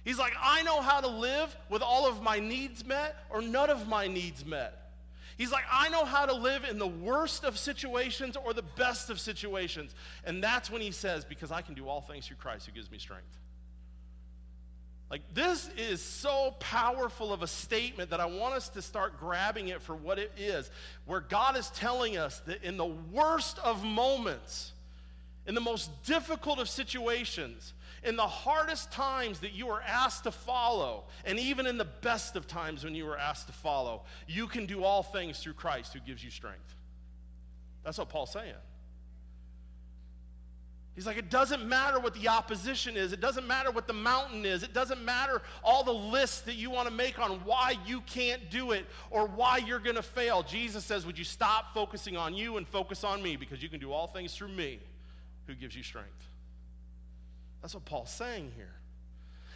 [0.05, 3.69] He's like, I know how to live with all of my needs met or none
[3.69, 4.91] of my needs met.
[5.37, 9.11] He's like, I know how to live in the worst of situations or the best
[9.11, 9.93] of situations.
[10.25, 12.89] And that's when he says, Because I can do all things through Christ who gives
[12.89, 13.37] me strength.
[15.09, 19.69] Like, this is so powerful of a statement that I want us to start grabbing
[19.69, 20.69] it for what it is,
[21.05, 24.71] where God is telling us that in the worst of moments,
[25.47, 30.31] in the most difficult of situations, in the hardest times that you are asked to
[30.31, 34.45] follow, and even in the best of times when you are asked to follow, you
[34.45, 36.75] can do all things through Christ who gives you strength.
[37.83, 38.53] That's what Paul's saying.
[40.95, 43.13] He's like, it doesn't matter what the opposition is.
[43.13, 44.63] It doesn't matter what the mountain is.
[44.63, 48.49] It doesn't matter all the lists that you want to make on why you can't
[48.49, 50.43] do it or why you're going to fail.
[50.43, 53.79] Jesus says, Would you stop focusing on you and focus on me because you can
[53.79, 54.79] do all things through me
[55.47, 56.27] who gives you strength?
[57.61, 58.73] That's what Paul's saying here.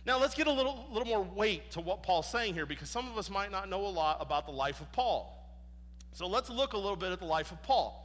[0.06, 3.10] Now, let's get a little, little more weight to what Paul's saying here because some
[3.10, 5.40] of us might not know a lot about the life of Paul.
[6.12, 8.03] So let's look a little bit at the life of Paul.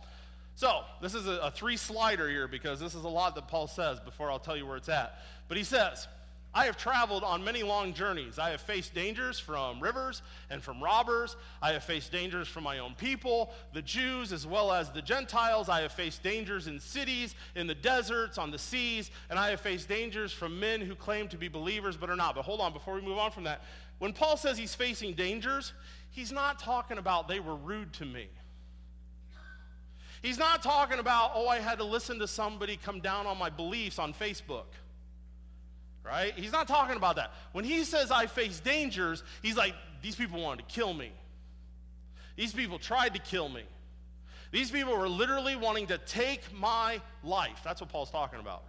[0.59, 3.69] So, this is a, a three slider here because this is a lot that Paul
[3.69, 5.21] says before I'll tell you where it's at.
[5.47, 6.09] But he says,
[6.53, 8.41] I have traveled on many long journeys.
[8.41, 11.37] I have faced dangers from rivers and from robbers.
[11.63, 15.69] I have faced dangers from my own people, the Jews as well as the Gentiles.
[15.69, 19.61] I have faced dangers in cities, in the deserts, on the seas, and I have
[19.61, 22.35] faced dangers from men who claim to be believers but are not.
[22.35, 23.63] But hold on, before we move on from that,
[24.01, 25.73] when Paul says he's facing dangers,
[26.11, 28.27] he's not talking about they were rude to me.
[30.23, 33.51] He's not talking about, oh, I had to listen to somebody come down on my
[33.51, 34.67] beliefs on Facebook.
[36.05, 36.33] Right?
[36.37, 37.33] He's not talking about that.
[37.53, 41.13] When he says I face dangers, he's like, these people wanted to kill me.
[42.37, 43.65] These people tried to kill me.
[44.51, 47.61] These people were literally wanting to take my life.
[47.63, 48.65] That's what Paul's talking about.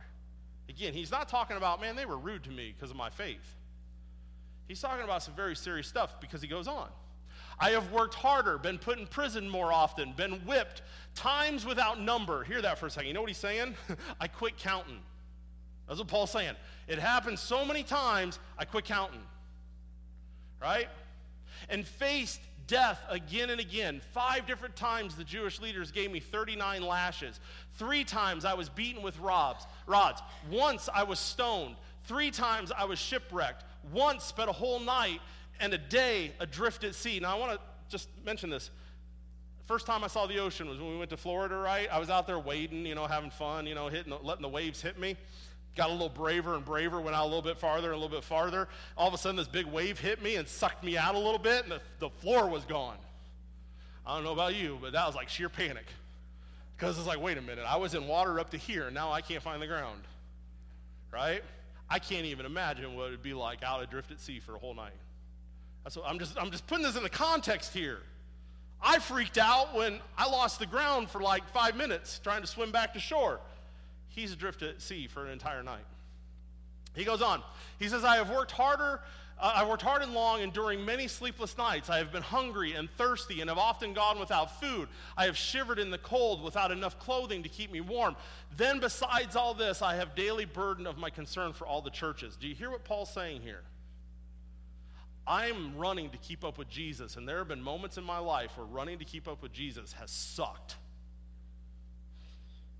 [0.68, 3.56] Again, he's not talking about, man, they were rude to me because of my faith.
[4.68, 6.90] He's talking about some very serious stuff because he goes on.
[7.60, 10.82] I have worked harder, been put in prison more often, been whipped
[11.14, 12.44] times without number.
[12.44, 13.08] Hear that for a second.
[13.08, 13.76] You know what he's saying?
[14.20, 15.00] I quit counting.
[15.88, 16.56] That's what Paul's saying.
[16.88, 19.22] It happened so many times, I quit counting.
[20.62, 20.88] Right?
[21.68, 24.02] And faced death again and again.
[24.14, 27.40] Five different times the Jewish leaders gave me 39 lashes.
[27.74, 29.66] Three times I was beaten with rods.
[29.88, 30.22] rods.
[30.50, 31.76] Once I was stoned.
[32.06, 33.66] Three times I was shipwrecked.
[33.92, 35.20] Once spent a whole night
[35.60, 37.20] and a day adrift at sea.
[37.20, 38.70] Now, I want to just mention this.
[39.68, 41.88] First time I saw the ocean was when we went to Florida, right?
[41.92, 44.82] I was out there wading, you know, having fun, you know, hitting, letting the waves
[44.82, 45.16] hit me.
[45.76, 48.18] Got a little braver and braver, went out a little bit farther and a little
[48.18, 48.68] bit farther.
[48.98, 51.38] All of a sudden, this big wave hit me and sucked me out a little
[51.38, 52.98] bit, and the, the floor was gone.
[54.06, 55.86] I don't know about you, but that was like sheer panic.
[56.76, 59.12] Because it's like, wait a minute, I was in water up to here, and now
[59.12, 60.02] I can't find the ground.
[61.12, 61.44] Right?
[61.90, 64.60] I can't even imagine what it would be like out adrift at sea for a
[64.60, 64.94] whole night.
[65.88, 68.00] So I'm just, I'm just putting this in the context here.
[68.82, 72.72] I freaked out when I lost the ground for like five minutes trying to swim
[72.72, 73.40] back to shore.
[74.10, 75.86] He's adrift at sea for an entire night.
[76.96, 77.42] He goes on.
[77.78, 79.02] He says, I have worked harder.
[79.40, 81.90] Uh, I worked hard and long, enduring many sleepless nights.
[81.90, 84.90] I have been hungry and thirsty and have often gone without food.
[85.16, 88.16] I have shivered in the cold without enough clothing to keep me warm.
[88.58, 92.36] Then, besides all this, I have daily burden of my concern for all the churches.
[92.36, 93.62] Do you hear what Paul's saying here?
[95.30, 98.58] I'm running to keep up with Jesus, and there have been moments in my life
[98.58, 100.76] where running to keep up with Jesus has sucked.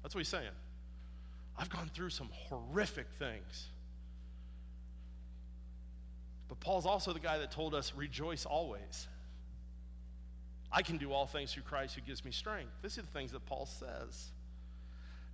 [0.02, 0.50] That's what he's saying.
[1.60, 3.68] I've gone through some horrific things.
[6.48, 9.08] But Paul's also the guy that told us, rejoice always.
[10.72, 12.72] I can do all things through Christ who gives me strength.
[12.82, 14.32] These are the things that Paul says.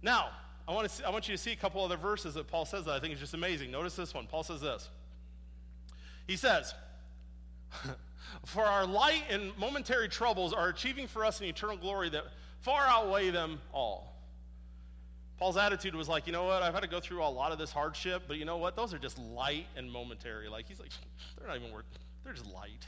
[0.01, 0.31] Now,
[0.67, 2.65] I want, to see, I want you to see a couple other verses that Paul
[2.65, 3.71] says that I think is just amazing.
[3.71, 4.27] Notice this one.
[4.27, 4.89] Paul says this.
[6.27, 6.73] He says,
[8.45, 12.25] For our light and momentary troubles are achieving for us an eternal glory that
[12.59, 14.15] far outweigh them all.
[15.37, 17.57] Paul's attitude was like, you know what, I've had to go through a lot of
[17.57, 20.47] this hardship, but you know what, those are just light and momentary.
[20.47, 20.89] Like, he's like,
[21.37, 21.85] they're not even worth,
[22.23, 22.87] they're just light.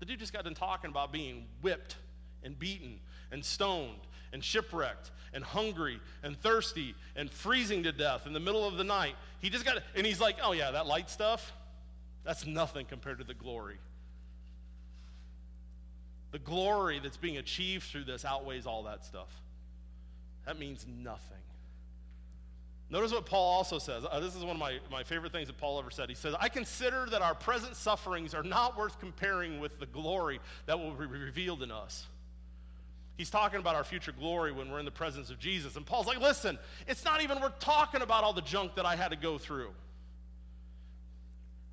[0.00, 1.96] The dude just got done talking about being whipped
[2.42, 3.00] and beaten
[3.32, 4.00] and stoned
[4.32, 8.84] and shipwrecked and hungry and thirsty and freezing to death in the middle of the
[8.84, 9.14] night.
[9.40, 11.52] He just got, and he's like, oh yeah, that light stuff,
[12.28, 13.78] that's nothing compared to the glory.
[16.30, 19.30] The glory that's being achieved through this outweighs all that stuff.
[20.44, 21.38] That means nothing.
[22.90, 24.04] Notice what Paul also says.
[24.04, 26.10] Uh, this is one of my, my favorite things that Paul ever said.
[26.10, 30.38] He says, I consider that our present sufferings are not worth comparing with the glory
[30.66, 32.06] that will be revealed in us.
[33.16, 35.76] He's talking about our future glory when we're in the presence of Jesus.
[35.76, 38.96] And Paul's like, listen, it's not even worth talking about all the junk that I
[38.96, 39.70] had to go through.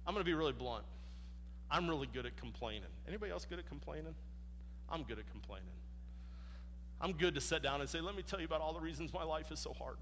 [0.08, 0.86] I'm going to be really blunt.
[1.70, 2.84] I'm really good at complaining.
[3.08, 4.14] Anybody else good at complaining?
[4.90, 5.68] I'm good at complaining.
[7.02, 9.14] I'm good to sit down and say, let me tell you about all the reasons
[9.14, 9.98] my life is so hard.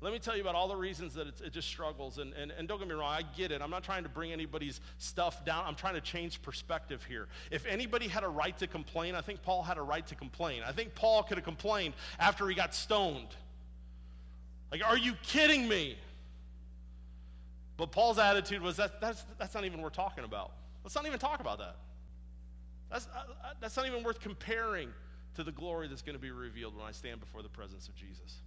[0.00, 2.18] Let me tell you about all the reasons that it just struggles.
[2.18, 3.60] And, and, and don't get me wrong, I get it.
[3.60, 5.64] I'm not trying to bring anybody's stuff down.
[5.66, 7.26] I'm trying to change perspective here.
[7.50, 10.62] If anybody had a right to complain, I think Paul had a right to complain.
[10.64, 13.28] I think Paul could have complained after he got stoned.
[14.70, 15.96] Like, are you kidding me?
[17.78, 20.52] But Paul's attitude was that, that's, that's not even worth talking about.
[20.84, 21.76] Let's not even talk about that.
[22.90, 24.90] That's, uh, uh that's not even worth comparing
[25.36, 27.94] to the glory that's going to be revealed when I stand before the presence of
[27.94, 28.42] Jesus.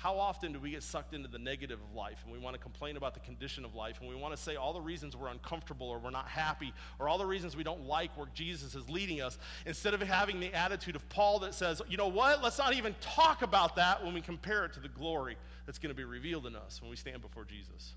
[0.00, 2.58] How often do we get sucked into the negative of life and we want to
[2.58, 5.28] complain about the condition of life and we want to say all the reasons we're
[5.28, 8.88] uncomfortable or we're not happy or all the reasons we don't like where Jesus is
[8.88, 12.56] leading us instead of having the attitude of Paul that says, you know what, let's
[12.56, 15.36] not even talk about that when we compare it to the glory
[15.66, 17.92] that's going to be revealed in us when we stand before Jesus.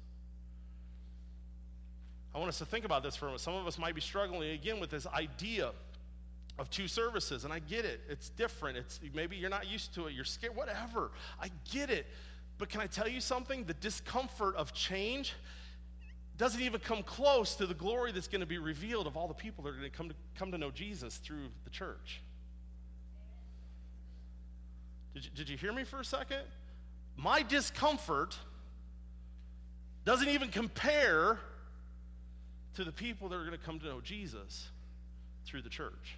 [2.36, 3.42] I want us to think about this for a moment.
[3.44, 5.72] Some of us might be struggling again with this idea
[6.60, 8.02] of two services and i get it.
[8.10, 8.78] It's different.
[8.78, 10.14] It's maybe you're not used to it.
[10.14, 11.12] You're scared whatever.
[11.42, 12.06] I get it.
[12.58, 13.64] But can i tell you something?
[13.66, 15.34] The discomfort of change
[16.38, 19.34] doesn't even come close to the glory that's going to be revealed of all the
[19.34, 22.22] people that are going to come to come to know jesus through the church.
[25.14, 26.42] Did you, did you hear me for a second?
[27.16, 28.36] My discomfort
[30.06, 31.40] doesn't even compare
[32.74, 34.68] to the people that are going to come to know jesus
[35.46, 36.18] through the church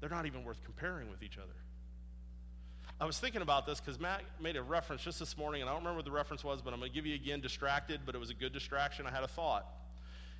[0.00, 1.54] they're not even worth comparing with each other.
[3.00, 5.72] I was thinking about this because Matt made a reference just this morning, and I
[5.72, 8.14] don't remember what the reference was, but I'm going to give you again distracted, but
[8.14, 9.06] it was a good distraction.
[9.06, 9.66] I had a thought.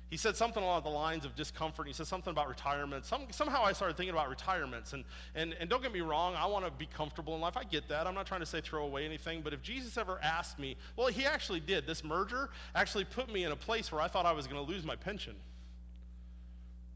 [0.09, 1.85] He said something along the lines of discomfort.
[1.85, 3.05] He said something about retirement.
[3.05, 4.93] Some, somehow I started thinking about retirements.
[4.93, 5.03] And,
[5.35, 7.55] and, and don't get me wrong, I want to be comfortable in life.
[7.55, 8.07] I get that.
[8.07, 9.41] I'm not trying to say throw away anything.
[9.43, 11.85] But if Jesus ever asked me, well, he actually did.
[11.85, 14.69] This merger actually put me in a place where I thought I was going to
[14.69, 15.35] lose my pension.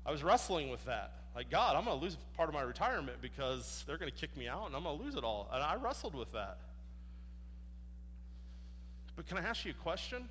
[0.08, 1.14] I was wrestling with that.
[1.36, 4.36] Like, God, I'm going to lose part of my retirement because they're going to kick
[4.38, 5.50] me out and I'm going to lose it all.
[5.52, 6.58] And I wrestled with that.
[9.16, 10.30] But can I ask you a question?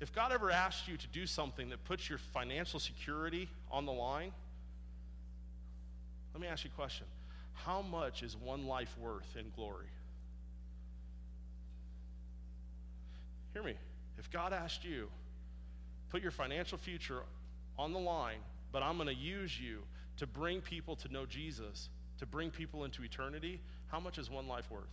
[0.00, 3.92] If God ever asked you to do something that puts your financial security on the
[3.92, 4.32] line,
[6.32, 7.06] let me ask you a question.
[7.52, 9.86] How much is one life worth in glory?
[13.52, 13.74] Hear me.
[14.18, 15.08] If God asked you,
[16.10, 17.20] put your financial future
[17.78, 18.38] on the line,
[18.72, 19.82] but I'm going to use you
[20.18, 24.46] to bring people to know Jesus, to bring people into eternity, how much is one
[24.46, 24.84] life worth?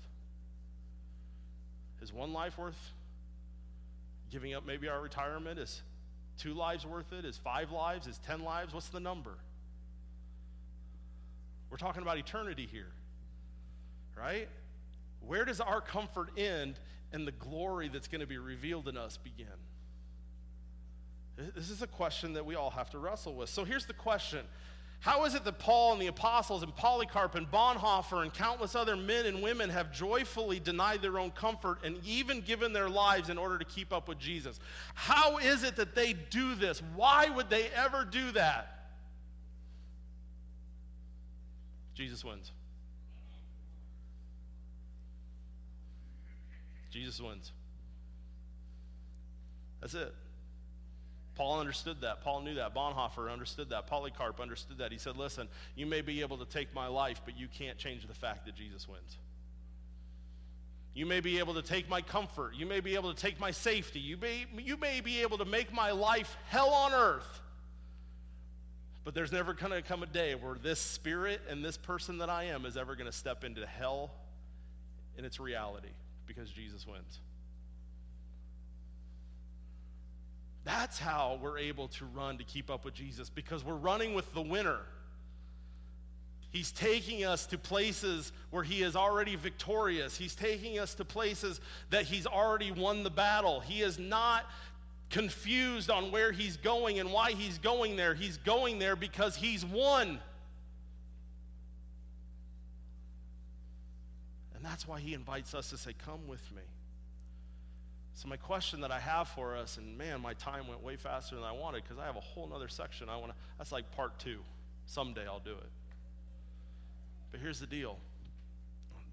[2.02, 2.78] Is one life worth
[4.32, 5.60] giving up maybe our retirement?
[5.60, 5.82] Is
[6.38, 7.26] two lives worth it?
[7.26, 8.08] Is five lives?
[8.08, 8.74] Is ten lives?
[8.74, 9.36] What's the number?
[11.70, 12.92] We're talking about eternity here,
[14.18, 14.48] right?
[15.26, 16.80] Where does our comfort end
[17.12, 19.48] and the glory that's going to be revealed in us begin?
[21.56, 23.50] This is a question that we all have to wrestle with.
[23.50, 24.46] So here's the question
[25.06, 28.96] how is it that Paul and the apostles and Polycarp and Bonhoeffer and countless other
[28.96, 33.38] men and women have joyfully denied their own comfort and even given their lives in
[33.38, 34.60] order to keep up with Jesus?
[34.96, 36.82] How is it that they do this?
[36.96, 38.88] Why would they ever do that?
[41.94, 42.52] Jesus wins.
[46.90, 47.52] Jesus wins.
[49.82, 50.16] That's it.
[51.36, 52.22] Paul understood that.
[52.22, 52.74] Paul knew that.
[52.74, 53.88] Bonhoeffer understood that.
[53.88, 54.92] Polycarp understood that.
[54.92, 58.08] He said, Listen, you may be able to take my life, but you can't change
[58.08, 59.18] the fact that Jesus wins.
[60.94, 62.56] You may be able to take my comfort.
[62.56, 64.00] You may be able to take my safety.
[64.00, 67.42] You may, you may be able to make my life hell on earth.
[69.04, 72.30] But there's never going to come a day where this spirit and this person that
[72.30, 74.10] I am is ever going to step into hell
[75.18, 75.90] in its reality
[76.26, 77.20] because Jesus wins.
[80.66, 84.34] That's how we're able to run to keep up with Jesus because we're running with
[84.34, 84.80] the winner.
[86.50, 90.18] He's taking us to places where he is already victorious.
[90.18, 93.60] He's taking us to places that he's already won the battle.
[93.60, 94.46] He is not
[95.10, 98.16] confused on where he's going and why he's going there.
[98.16, 100.20] He's going there because he's won.
[104.56, 106.64] And that's why he invites us to say, Come with me.
[108.16, 111.36] So my question that I have for us, and man, my time went way faster
[111.36, 113.92] than I wanted because I have a whole other section I want to, that's like
[113.92, 114.40] part two.
[114.86, 115.70] Someday I'll do it.
[117.32, 117.98] But here's the deal.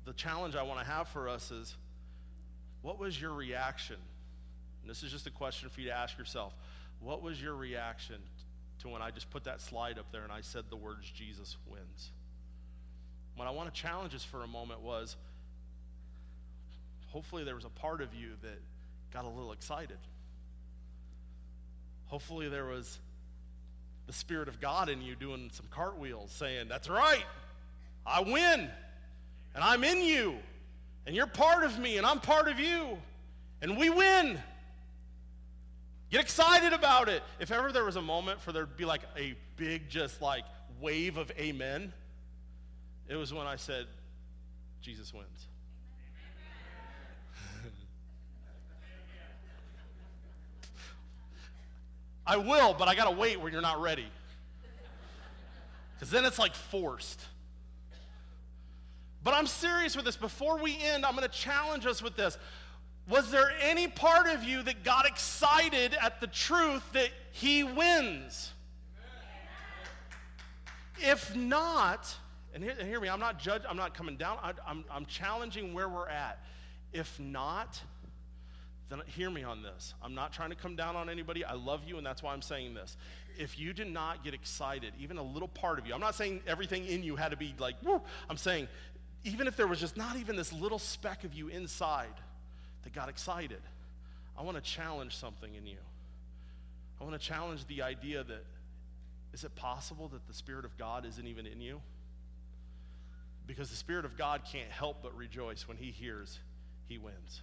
[0.04, 1.74] The challenge I want to have for us is,
[2.82, 3.96] what was your reaction?
[4.82, 6.54] And this is just a question for you to ask yourself.
[7.00, 8.16] What was your reaction
[8.80, 11.56] to when I just put that slide up there and I said the words, Jesus
[11.66, 12.12] wins?
[13.34, 15.16] What I want to challenge us for a moment was,
[17.08, 18.60] hopefully there was a part of you that
[19.12, 19.98] got a little excited.
[22.06, 22.98] Hopefully, there was
[24.06, 27.24] the Spirit of God in you doing some cartwheels, saying, That's right,
[28.06, 28.68] I win,
[29.54, 30.36] and I'm in you,
[31.06, 32.98] and you're part of me, and I'm part of you,
[33.60, 34.38] and we win.
[36.10, 37.22] Get excited about it.
[37.40, 40.44] If ever there was a moment for there to be like a big, just like
[40.78, 41.94] wave of amen,
[43.08, 43.86] it was when I said,
[44.82, 45.46] Jesus wins.
[52.26, 54.06] I will, but I got to wait when you're not ready.
[55.94, 57.20] Because then it's like forced.
[59.24, 60.16] But I'm serious with this.
[60.16, 62.38] Before we end, I'm going to challenge us with this.
[63.08, 68.52] Was there any part of you that got excited at the truth that he wins?
[71.00, 72.14] If not,
[72.54, 75.06] and hear, and hear me, I'm not judge, I'm not coming down, I, I'm, I'm
[75.06, 76.44] challenging where we're at.
[76.92, 77.80] If not,
[78.92, 79.94] then hear me on this.
[80.02, 81.44] I'm not trying to come down on anybody.
[81.44, 82.96] I love you, and that's why I'm saying this.
[83.38, 86.42] If you did not get excited, even a little part of you, I'm not saying
[86.46, 88.00] everything in you had to be like, woo.
[88.28, 88.68] I'm saying,
[89.24, 92.14] even if there was just not even this little speck of you inside,
[92.82, 93.60] that got excited.
[94.36, 95.78] I want to challenge something in you.
[97.00, 98.44] I want to challenge the idea that
[99.32, 101.80] is it possible that the Spirit of God isn't even in you?
[103.46, 106.38] Because the Spirit of God can't help but rejoice when He hears
[106.86, 107.42] He wins.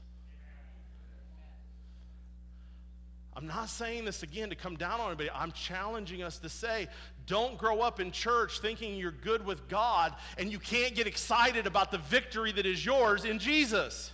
[3.39, 5.29] I'm not saying this again to come down on anybody.
[5.33, 6.89] I'm challenging us to say,
[7.25, 11.65] don't grow up in church thinking you're good with God and you can't get excited
[11.65, 14.11] about the victory that is yours in Jesus.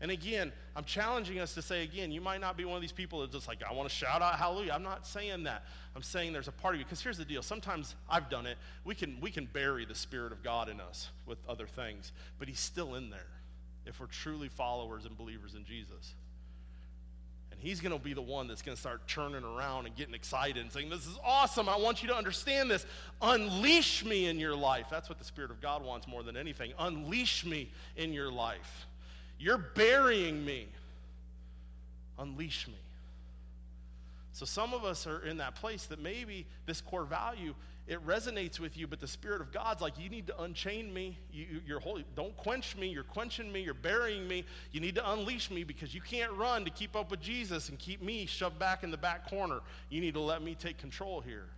[0.00, 2.90] And again, I'm challenging us to say again, you might not be one of these
[2.90, 4.72] people that just like, I want to shout out hallelujah.
[4.72, 5.62] I'm not saying that.
[5.94, 6.84] I'm saying there's a part of you.
[6.84, 7.42] Because here's the deal.
[7.42, 8.58] Sometimes I've done it.
[8.82, 12.10] We can, we can bury the Spirit of God in us with other things,
[12.40, 13.28] but He's still in there
[13.86, 16.14] if we're truly followers and believers in Jesus.
[17.60, 20.56] He's going to be the one that's going to start turning around and getting excited
[20.56, 21.68] and saying, This is awesome.
[21.68, 22.86] I want you to understand this.
[23.20, 24.86] Unleash me in your life.
[24.90, 26.72] That's what the Spirit of God wants more than anything.
[26.78, 28.86] Unleash me in your life.
[29.38, 30.68] You're burying me.
[32.18, 32.74] Unleash me.
[34.32, 37.54] So some of us are in that place that maybe this core value
[37.90, 41.18] it resonates with you, but the Spirit of God's like, you need to unchain me.
[41.32, 42.04] You, you're holy.
[42.14, 42.86] Don't quench me.
[42.86, 43.62] You're quenching me.
[43.62, 44.44] You're burying me.
[44.70, 47.76] You need to unleash me because you can't run to keep up with Jesus and
[47.80, 49.58] keep me shoved back in the back corner.
[49.88, 51.48] You need to let me take control here.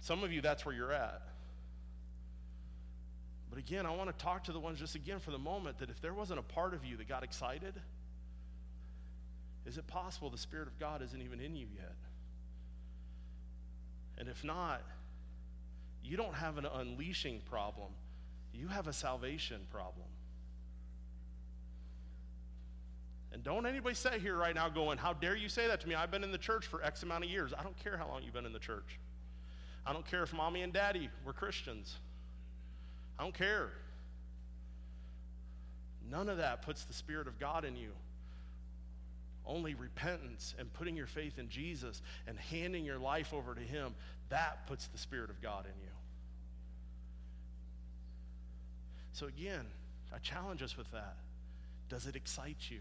[0.00, 1.20] Some of you, that's where you're at.
[3.50, 5.90] But again, I want to talk to the ones just again for the moment that
[5.90, 7.74] if there wasn't a part of you that got excited,
[9.66, 11.94] is it possible the Spirit of God isn't even in you yet?
[14.18, 14.82] And if not,
[16.02, 17.92] you don't have an unleashing problem,
[18.52, 20.06] you have a salvation problem.
[23.32, 25.94] And don't anybody say here right now going, How dare you say that to me?
[25.94, 27.52] I've been in the church for X amount of years.
[27.58, 28.98] I don't care how long you've been in the church.
[29.86, 31.96] I don't care if mommy and daddy were Christians.
[33.18, 33.70] I don't care.
[36.10, 37.90] None of that puts the Spirit of God in you.
[39.44, 43.94] Only repentance and putting your faith in Jesus and handing your life over to Him,
[44.28, 45.90] that puts the Spirit of God in you.
[49.12, 49.66] So, again,
[50.14, 51.16] I challenge us with that.
[51.88, 52.80] Does it excite you,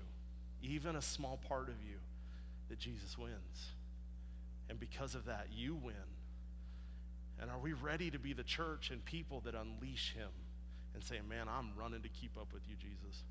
[0.62, 1.98] even a small part of you,
[2.70, 3.72] that Jesus wins?
[4.70, 5.96] And because of that, you win.
[7.42, 10.30] And are we ready to be the church and people that unleash him
[10.94, 13.24] and say, man, I'm running to keep up with you, Jesus.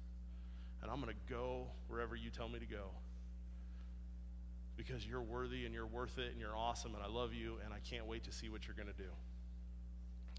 [0.82, 2.90] And I'm going to go wherever you tell me to go
[4.86, 7.74] because you're worthy and you're worth it and you're awesome and I love you and
[7.74, 9.10] I can't wait to see what you're going to do.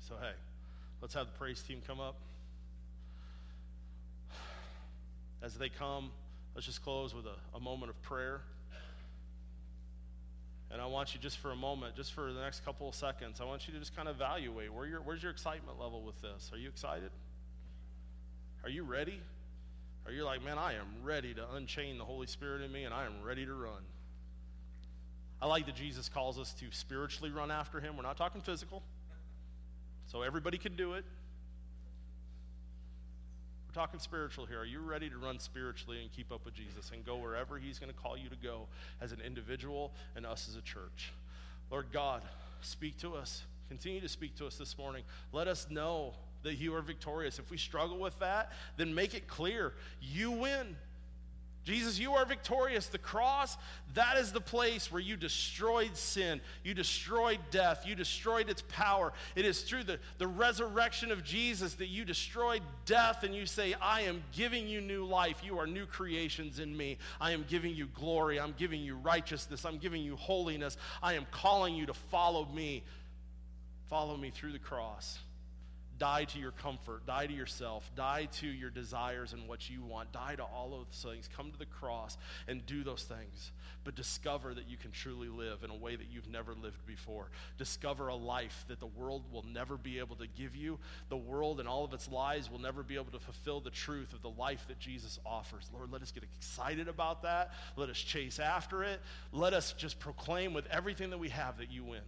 [0.07, 0.33] So, hey,
[0.99, 2.15] let's have the praise team come up.
[5.43, 6.09] As they come,
[6.55, 8.41] let's just close with a, a moment of prayer.
[10.71, 13.41] And I want you just for a moment, just for the next couple of seconds,
[13.41, 16.19] I want you to just kind of evaluate where your, where's your excitement level with
[16.21, 16.49] this?
[16.51, 17.11] Are you excited?
[18.63, 19.21] Are you ready?
[20.05, 22.93] Are you like, man, I am ready to unchain the Holy Spirit in me and
[22.93, 23.83] I am ready to run?
[25.41, 27.97] I like that Jesus calls us to spiritually run after him.
[27.97, 28.83] We're not talking physical.
[30.07, 31.05] So everybody can do it.
[33.67, 34.59] We're talking spiritual here.
[34.59, 37.79] Are you ready to run spiritually and keep up with Jesus and go wherever He's
[37.79, 38.67] going to call you to go
[38.99, 41.13] as an individual and us as a church?
[41.71, 42.21] Lord God,
[42.59, 43.43] speak to us.
[43.69, 45.03] Continue to speak to us this morning.
[45.31, 46.13] Let us know
[46.43, 47.39] that you are victorious.
[47.39, 49.71] If we struggle with that, then make it clear
[50.01, 50.75] you win.
[51.63, 52.87] Jesus, you are victorious.
[52.87, 53.55] The cross,
[53.93, 56.41] that is the place where you destroyed sin.
[56.63, 57.85] You destroyed death.
[57.85, 59.13] You destroyed its power.
[59.35, 63.75] It is through the, the resurrection of Jesus that you destroyed death and you say,
[63.79, 65.43] I am giving you new life.
[65.43, 66.97] You are new creations in me.
[67.19, 68.39] I am giving you glory.
[68.39, 69.63] I'm giving you righteousness.
[69.63, 70.77] I'm giving you holiness.
[71.03, 72.83] I am calling you to follow me.
[73.87, 75.19] Follow me through the cross.
[76.01, 80.11] Die to your comfort, die to yourself, die to your desires and what you want,
[80.11, 81.29] die to all of those things.
[81.37, 83.51] Come to the cross and do those things.
[83.83, 87.29] But discover that you can truly live in a way that you've never lived before.
[87.59, 90.79] Discover a life that the world will never be able to give you.
[91.09, 94.11] The world and all of its lies will never be able to fulfill the truth
[94.13, 95.69] of the life that Jesus offers.
[95.71, 97.51] Lord, let us get excited about that.
[97.75, 98.99] Let us chase after it.
[99.31, 102.01] Let us just proclaim with everything that we have that you win.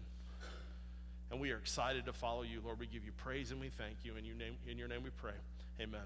[1.34, 2.78] And we are excited to follow you, Lord.
[2.78, 4.16] We give you praise and we thank you.
[4.18, 5.34] In your name, in your name we pray.
[5.82, 6.06] Amen.